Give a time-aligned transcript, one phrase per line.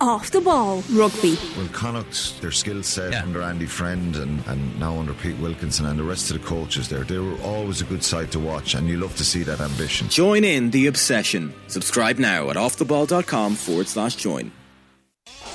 [0.00, 1.36] Off the ball rugby.
[1.56, 3.22] Well, Connacht, their skill set yeah.
[3.22, 6.88] under Andy Friend and, and now under Pete Wilkinson and the rest of the coaches
[6.88, 9.60] there, they were always a good side to watch, and you love to see that
[9.60, 10.08] ambition.
[10.08, 11.52] Join in the obsession.
[11.66, 14.52] Subscribe now at offtheball.com forward slash join.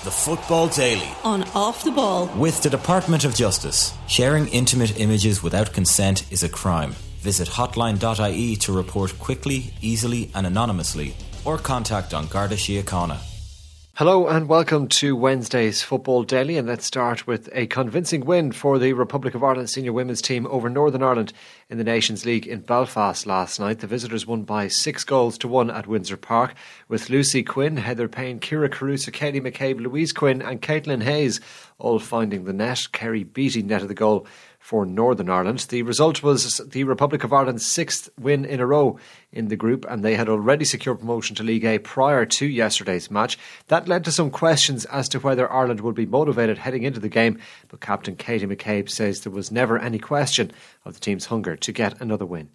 [0.04, 1.08] The Football Daily.
[1.24, 2.28] On Off the Ball.
[2.36, 3.94] With the Department of Justice.
[4.08, 6.92] Sharing intimate images without consent is a crime.
[7.22, 11.16] Visit hotline.ie to report quickly, easily, and anonymously,
[11.46, 13.33] or contact An Garda Síochána.
[13.98, 16.58] Hello and welcome to Wednesday's Football Daily.
[16.58, 20.48] And let's start with a convincing win for the Republic of Ireland senior women's team
[20.48, 21.32] over Northern Ireland
[21.70, 23.82] in the Nations League in Belfast last night.
[23.82, 26.56] The visitors won by six goals to one at Windsor Park,
[26.88, 31.40] with Lucy Quinn, Heather Payne, Kyra Carusa, Katie McCabe, Louise Quinn, and Caitlin Hayes
[31.78, 32.88] all finding the net.
[32.94, 34.26] Kerry Beattie netted the goal
[34.64, 35.60] for Northern Ireland.
[35.68, 38.98] The result was the Republic of Ireland's sixth win in a row
[39.30, 43.12] in the group, and they had already secured promotion to League A prior to yesterday's
[43.12, 43.38] match.
[43.68, 47.10] That led to some questions as to whether Ireland would be motivated heading into the
[47.10, 50.50] game, but Captain Katie McCabe says there was never any question
[50.86, 52.50] of the team's hunger to get another win.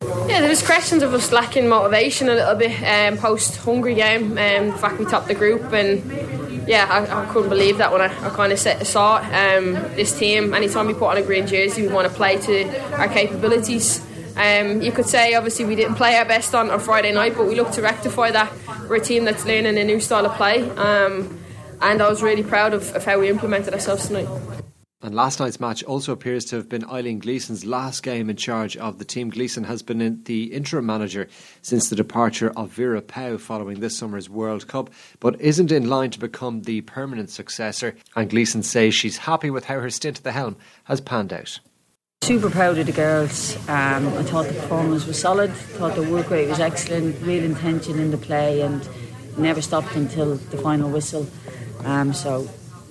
[0.00, 4.30] Yeah, there was questions of us lacking motivation a little bit um, post Hungary game.
[4.30, 6.39] Um, the fact we topped the group and
[6.70, 10.54] yeah, I, I, couldn't believe that when I, I kind of saw um, this team.
[10.54, 14.00] Anytime we put on a green jersey, we want to play to our capabilities.
[14.36, 17.48] Um, you could say obviously we didn't play our best on, on Friday night, but
[17.48, 18.52] we look to rectify that.
[18.88, 21.40] We're a team that's learning a new style of play, um,
[21.80, 24.28] and I was really proud of, of how we implemented ourselves tonight.
[25.02, 28.76] And last night's match also appears to have been Eileen Gleeson's last game in charge
[28.76, 29.30] of the team.
[29.30, 31.26] Gleeson has been in the interim manager
[31.62, 36.10] since the departure of Vera Pauw following this summer's World Cup, but isn't in line
[36.10, 37.96] to become the permanent successor.
[38.14, 41.60] And Gleeson says she's happy with how her stint at the helm has panned out.
[42.22, 43.56] Super proud of the girls.
[43.70, 45.50] Um, I thought the performance was solid.
[45.50, 47.18] thought the work rate was excellent.
[47.22, 48.86] Real intention in the play and
[49.38, 51.26] never stopped until the final whistle.
[51.84, 52.46] Um, so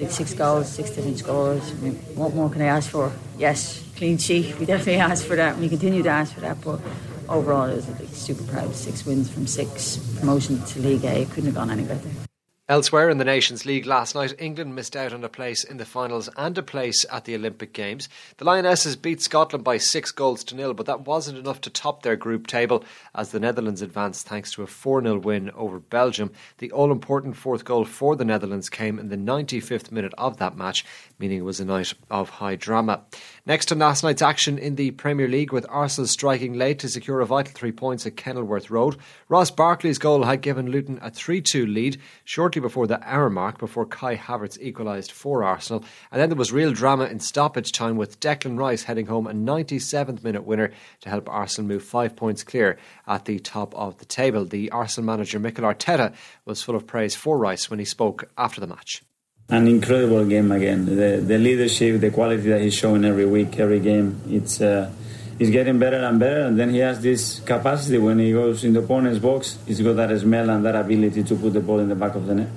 [0.08, 1.72] six goals, six different scores.
[1.72, 3.12] I mean, what more can I ask for?
[3.38, 4.58] Yes, clean sheet.
[4.58, 5.58] We definitely asked for that.
[5.58, 6.80] We continue to ask for that, but
[7.28, 8.74] overall, I was like, super proud.
[8.76, 11.26] Six wins from six, promotion to League A.
[11.26, 12.29] Couldn't have gone any better.
[12.70, 15.86] Elsewhere in the Nations League last night, England missed out on a place in the
[15.86, 18.08] finals and a place at the Olympic Games.
[18.38, 22.04] The Lionesses beat Scotland by six goals to nil, but that wasn't enough to top
[22.04, 22.86] their group table
[23.16, 26.30] as the Netherlands advanced thanks to a 4 0 win over Belgium.
[26.60, 30.56] The all important fourth goal for the Netherlands came in the 95th minute of that
[30.56, 30.86] match,
[31.18, 33.02] meaning it was a night of high drama.
[33.48, 37.20] Next to last night's action in the Premier League, with Arsenal striking late to secure
[37.20, 38.96] a vital three points at Kenilworth Road.
[39.28, 43.58] Ross Barkley's goal had given Luton a 3 2 lead shortly before the hour mark,
[43.58, 45.84] before Kai Havertz equalised for Arsenal.
[46.12, 49.34] And then there was real drama in stoppage time with Declan Rice heading home a
[49.34, 50.72] 97th minute winner
[51.02, 52.78] to help Arsenal move five points clear
[53.08, 54.46] at the top of the table.
[54.46, 56.14] The Arsenal manager Mikel Arteta
[56.46, 59.04] was full of praise for Rice when he spoke after the match
[59.50, 60.86] an incredible game again.
[60.86, 64.92] The, the leadership, the quality that he's showing every week, every game, it's uh,
[65.40, 66.42] he's getting better and better.
[66.42, 69.58] And then he has this capacity when he goes in the opponent's box.
[69.66, 72.28] He's got that smell and that ability to put the ball in the back of
[72.28, 72.50] the net.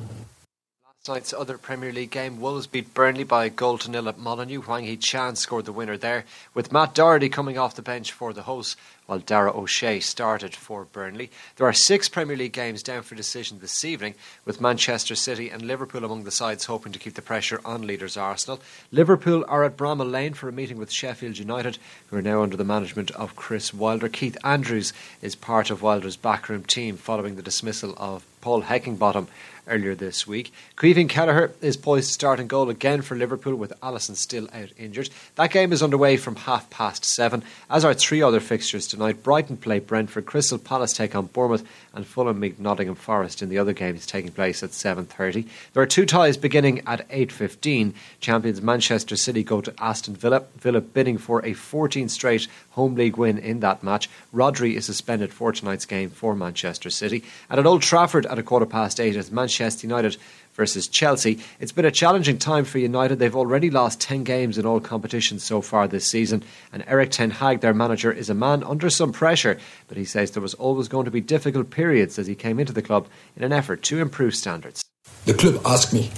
[0.84, 4.18] Last night's other Premier League game, Wolves beat Burnley by a goal to nil at
[4.18, 4.60] Molineux.
[4.60, 8.42] Hwang Hee-chan scored the winner there, with Matt Doherty coming off the bench for the
[8.42, 8.76] hosts,
[9.12, 11.30] while Dara O'Shea started for Burnley.
[11.56, 14.14] There are six Premier League games down for decision this evening,
[14.46, 18.16] with Manchester City and Liverpool among the sides hoping to keep the pressure on leaders
[18.16, 18.58] Arsenal.
[18.90, 22.56] Liverpool are at Bramall Lane for a meeting with Sheffield United, who are now under
[22.56, 24.08] the management of Chris Wilder.
[24.08, 29.26] Keith Andrews is part of Wilder's backroom team following the dismissal of Paul Heckingbottom
[29.68, 30.52] earlier this week.
[30.76, 34.70] Caoimhín Kelleher is poised to start in goal again for Liverpool with Alisson still out
[34.76, 35.10] injured.
[35.36, 39.01] That game is underway from half past seven, as are three other fixtures tonight.
[39.10, 43.58] Brighton play Brentford, Crystal Palace take on Bournemouth, and Fulham meet Nottingham Forest in the
[43.58, 45.46] other games taking place at 7.30.
[45.72, 47.94] There are two ties beginning at 8.15.
[48.20, 50.44] Champions Manchester City go to Aston Villa.
[50.56, 54.08] Villa bidding for a 14 straight home league win in that match.
[54.32, 57.24] Rodri is suspended for tonight's game for Manchester City.
[57.50, 60.16] And at Old Trafford at a quarter past eight as Manchester United
[60.54, 61.38] versus Chelsea.
[61.60, 63.18] It's been a challenging time for United.
[63.18, 66.42] They've already lost 10 games in all competitions so far this season.
[66.72, 69.58] And Erik Ten Hag, their manager, is a man under some pressure,
[69.88, 72.72] but he says there was always going to be difficult periods as he came into
[72.72, 73.06] the club
[73.36, 74.84] in an effort to improve standards.
[75.24, 76.10] The club asked me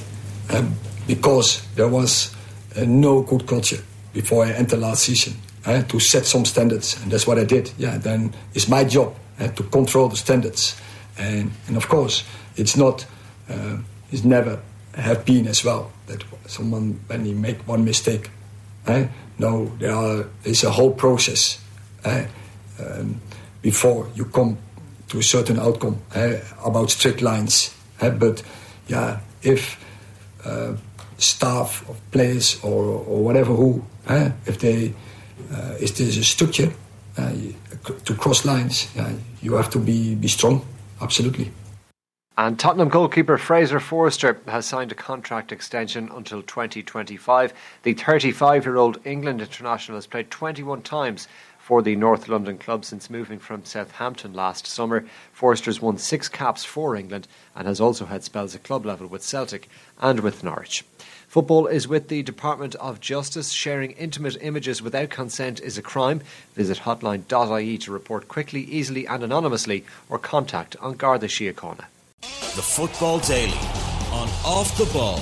[0.50, 0.74] um,
[1.06, 2.34] because there was
[2.76, 3.82] uh, no good culture
[4.12, 5.34] before I entered last season
[5.66, 7.72] uh, to set some standards, and that's what I did.
[7.78, 10.80] Yeah, then it's my job uh, to control the standards,
[11.18, 12.24] and and of course
[12.56, 13.06] it's not.
[13.48, 13.78] Uh,
[14.10, 14.60] it's never
[14.94, 18.30] have been as well that someone when he make one mistake.
[18.86, 19.06] Eh?
[19.38, 21.58] No, there are there's a whole process
[22.04, 22.26] eh?
[22.78, 23.20] um,
[23.62, 24.58] before you come
[25.08, 26.40] to a certain outcome eh?
[26.64, 27.74] about strict lines.
[28.00, 28.10] Eh?
[28.10, 28.42] But
[28.86, 29.82] yeah, if
[30.44, 30.74] uh,
[31.18, 34.92] staff of players or, or whatever who, uh, if they,
[35.52, 36.72] uh, if there's a structure
[37.16, 37.32] uh,
[38.04, 38.88] to cross lines,
[39.40, 40.64] you have to be, be strong,
[41.00, 41.50] absolutely.
[42.36, 47.52] And Tottenham goalkeeper Fraser Forster has signed a contract extension until 2025.
[47.84, 51.28] The 35 year old England international has played 21 times
[51.60, 55.04] for the North London club since moving from Southampton last summer.
[55.32, 59.22] Forster's won six caps for England and has also had spells at club level with
[59.22, 59.68] Celtic
[60.00, 60.84] and with Norwich.
[61.28, 63.52] Football is with the Department of Justice.
[63.52, 66.20] Sharing intimate images without consent is a crime.
[66.54, 71.84] Visit hotline.ie to report quickly, easily, and anonymously or contact An Garda Síochána.
[72.54, 73.58] The Football Daily
[74.12, 75.18] on Off the Ball